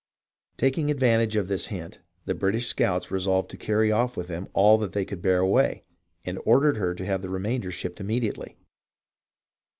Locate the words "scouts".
2.65-3.11